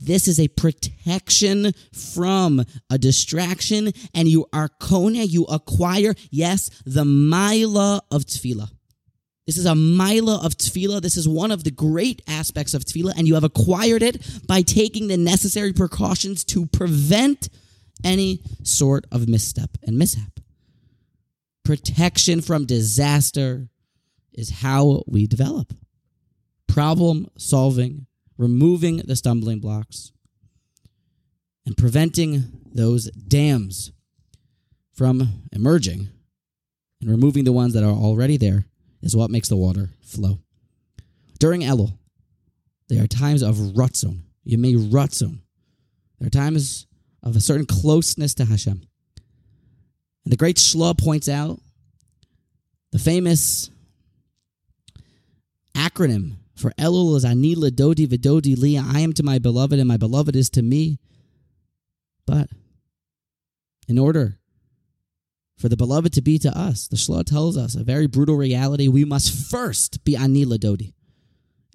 This 0.00 0.28
is 0.28 0.38
a 0.38 0.48
protection 0.48 1.72
from 1.92 2.64
a 2.88 2.98
distraction, 2.98 3.92
and 4.14 4.28
you 4.28 4.46
are 4.52 4.68
kona, 4.68 5.24
you 5.24 5.44
acquire, 5.44 6.14
yes, 6.30 6.70
the 6.86 7.04
mila 7.04 8.00
of 8.10 8.24
tefillah. 8.24 8.70
This 9.46 9.56
is 9.56 9.66
a 9.66 9.74
mila 9.74 10.40
of 10.44 10.56
tefillah. 10.56 11.00
This 11.00 11.16
is 11.16 11.26
one 11.26 11.50
of 11.50 11.64
the 11.64 11.70
great 11.70 12.22
aspects 12.28 12.74
of 12.74 12.84
tefillah, 12.84 13.14
and 13.16 13.26
you 13.26 13.34
have 13.34 13.44
acquired 13.44 14.02
it 14.02 14.46
by 14.46 14.62
taking 14.62 15.08
the 15.08 15.16
necessary 15.16 15.72
precautions 15.72 16.44
to 16.44 16.66
prevent 16.66 17.48
any 18.04 18.42
sort 18.62 19.06
of 19.10 19.26
misstep 19.26 19.70
and 19.84 19.98
mishap. 19.98 20.37
Protection 21.68 22.40
from 22.40 22.64
disaster 22.64 23.68
is 24.32 24.48
how 24.48 25.02
we 25.06 25.26
develop. 25.26 25.74
Problem 26.66 27.28
solving, 27.36 28.06
removing 28.38 29.02
the 29.04 29.14
stumbling 29.14 29.60
blocks, 29.60 30.10
and 31.66 31.76
preventing 31.76 32.44
those 32.72 33.10
dams 33.10 33.92
from 34.94 35.42
emerging 35.52 36.08
and 37.02 37.10
removing 37.10 37.44
the 37.44 37.52
ones 37.52 37.74
that 37.74 37.84
are 37.84 37.92
already 37.92 38.38
there 38.38 38.64
is 39.02 39.14
what 39.14 39.30
makes 39.30 39.50
the 39.50 39.56
water 39.56 39.90
flow. 40.00 40.38
During 41.38 41.60
Elul, 41.60 41.98
there 42.88 43.04
are 43.04 43.06
times 43.06 43.42
of 43.42 43.56
rutzon, 43.56 44.20
yemei 44.48 44.74
rutzon. 44.90 45.40
There 46.18 46.28
are 46.28 46.30
times 46.30 46.86
of 47.22 47.36
a 47.36 47.42
certain 47.42 47.66
closeness 47.66 48.32
to 48.36 48.46
Hashem. 48.46 48.87
And 50.28 50.32
the 50.34 50.36
great 50.36 50.58
Shla 50.58 50.98
points 50.98 51.26
out 51.26 51.58
the 52.92 52.98
famous 52.98 53.70
acronym 55.74 56.34
for 56.54 56.70
Elul 56.72 57.16
is 57.16 57.24
Ani 57.24 57.54
Dodi 57.54 58.06
Vidodi 58.06 58.54
Li. 58.54 58.76
I 58.76 59.00
am 59.00 59.14
to 59.14 59.22
my 59.22 59.38
beloved, 59.38 59.78
and 59.78 59.88
my 59.88 59.96
beloved 59.96 60.36
is 60.36 60.50
to 60.50 60.60
me. 60.60 60.98
But 62.26 62.50
in 63.88 63.98
order 63.98 64.38
for 65.56 65.70
the 65.70 65.78
beloved 65.78 66.12
to 66.12 66.20
be 66.20 66.38
to 66.40 66.50
us, 66.54 66.88
the 66.88 66.96
Shla 66.96 67.24
tells 67.24 67.56
us 67.56 67.74
a 67.74 67.82
very 67.82 68.06
brutal 68.06 68.36
reality. 68.36 68.86
We 68.86 69.06
must 69.06 69.50
first 69.50 70.04
be 70.04 70.14
Ani 70.14 70.44
Dodi. 70.44 70.92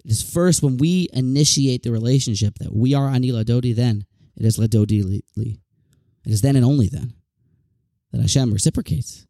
It 0.04 0.12
is 0.12 0.22
first 0.22 0.62
when 0.62 0.76
we 0.76 1.08
initiate 1.12 1.82
the 1.82 1.90
relationship 1.90 2.60
that 2.60 2.72
we 2.72 2.94
are 2.94 3.08
Ani 3.08 3.32
Dodi, 3.32 3.74
then 3.74 4.06
it 4.36 4.46
is 4.46 4.58
Ladodi 4.58 5.02
Li. 5.34 5.58
It 6.24 6.30
is 6.30 6.40
then 6.40 6.54
and 6.54 6.64
only 6.64 6.86
then 6.86 7.14
that 8.14 8.22
Hashem 8.22 8.52
reciprocates. 8.52 9.26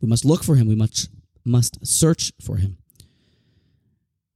We 0.00 0.08
must 0.08 0.24
look 0.24 0.42
for 0.42 0.56
him. 0.56 0.66
We 0.66 0.74
must, 0.74 1.08
must 1.44 1.86
search 1.86 2.32
for 2.42 2.56
him. 2.56 2.78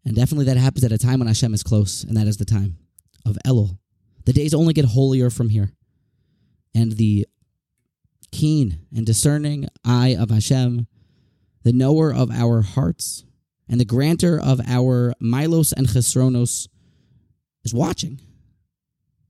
And 0.05 0.15
definitely 0.15 0.47
that 0.47 0.57
happens 0.57 0.85
at 0.85 0.93
a 0.93 0.99
time 0.99 1.19
when 1.19 1.27
Hashem 1.27 1.53
is 1.53 1.63
close, 1.63 2.05
and 2.05 2.17
that 2.17 2.29
is 2.29 2.37
the 2.37 2.45
time 2.45 2.79
of 3.27 3.37
Elul. 3.45 3.79
The 4.25 4.33
days 4.33 4.55
only 4.55 4.73
get 4.73 4.85
holier 4.85 5.31
from 5.31 5.49
here. 5.49 5.73
And 6.75 6.93
the 6.93 7.27
keen 8.31 8.87
and 8.95 9.05
discerning 9.05 9.69
eye 9.85 10.17
of 10.19 10.31
Hashem, 10.31 10.87
the 11.65 11.73
knower 11.73 12.15
of 12.15 12.31
our 12.31 12.63
hearts, 12.63 13.25
and 13.69 13.81
the 13.81 13.85
granter 13.85 14.41
of 14.41 14.61
our 14.67 15.13
milos 15.21 15.73
and 15.73 15.89
chesronos, 15.89 16.69
is 17.65 17.75
watching. 17.75 18.21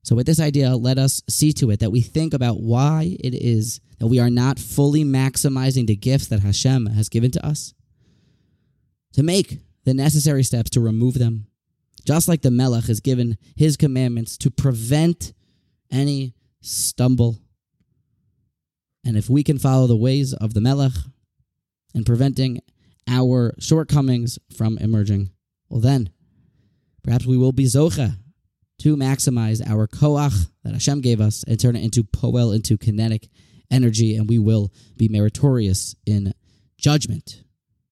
So, 0.02 0.14
with 0.14 0.26
this 0.26 0.40
idea, 0.40 0.76
let 0.76 0.98
us 0.98 1.22
see 1.28 1.52
to 1.54 1.70
it 1.70 1.80
that 1.80 1.90
we 1.90 2.02
think 2.02 2.34
about 2.34 2.60
why 2.60 3.16
it 3.18 3.34
is 3.34 3.80
that 3.98 4.06
we 4.06 4.18
are 4.18 4.30
not 4.30 4.58
fully 4.58 5.04
maximizing 5.04 5.86
the 5.86 5.96
gifts 5.96 6.28
that 6.28 6.40
Hashem 6.40 6.86
has 6.86 7.08
given 7.08 7.30
to 7.32 7.46
us. 7.46 7.74
To 9.14 9.22
make 9.22 9.58
the 9.84 9.94
necessary 9.94 10.42
steps 10.42 10.70
to 10.70 10.80
remove 10.80 11.14
them, 11.14 11.46
just 12.04 12.28
like 12.28 12.42
the 12.42 12.50
Melech 12.50 12.84
has 12.84 13.00
given 13.00 13.36
his 13.56 13.76
commandments 13.76 14.36
to 14.38 14.50
prevent 14.50 15.32
any 15.90 16.34
stumble. 16.60 17.38
And 19.04 19.16
if 19.16 19.28
we 19.28 19.42
can 19.42 19.58
follow 19.58 19.86
the 19.86 19.96
ways 19.96 20.34
of 20.34 20.54
the 20.54 20.60
Melech 20.60 20.92
in 21.94 22.04
preventing 22.04 22.60
our 23.08 23.54
shortcomings 23.58 24.38
from 24.56 24.78
emerging, 24.78 25.30
well, 25.68 25.80
then 25.80 26.10
perhaps 27.02 27.26
we 27.26 27.36
will 27.36 27.52
be 27.52 27.64
Zocha 27.64 28.16
to 28.80 28.96
maximize 28.96 29.66
our 29.66 29.88
koach 29.88 30.48
that 30.62 30.72
Hashem 30.72 31.00
gave 31.00 31.20
us 31.20 31.44
and 31.48 31.58
turn 31.58 31.76
it 31.76 31.82
into 31.82 32.04
poel, 32.04 32.54
into 32.54 32.78
kinetic 32.78 33.28
energy, 33.70 34.16
and 34.16 34.28
we 34.28 34.38
will 34.38 34.72
be 34.96 35.08
meritorious 35.08 35.94
in 36.06 36.34
judgment. 36.78 37.42